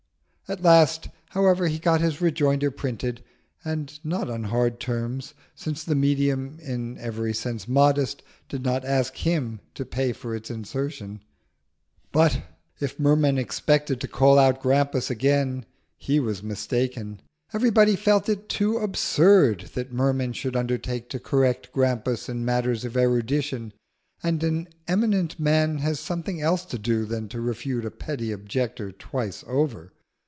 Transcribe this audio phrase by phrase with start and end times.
[0.49, 3.23] At last, however, he got his rejoinder printed,
[3.63, 9.15] and not on hard terms, since the medium, in every sense modest, did not ask
[9.15, 11.23] him to pay for its insertion.
[12.11, 12.41] But
[12.81, 17.21] if Merman expected to call out Grampus again, he was mistaken.
[17.53, 22.97] Everybody felt it too absurd that Merman should undertake to correct Grampus in matters of
[22.97, 23.71] erudition,
[24.21, 28.91] and an eminent man has something else to do than to refute a petty objector
[28.91, 29.93] twice over.